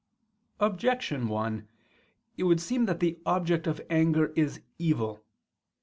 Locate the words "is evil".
4.35-5.23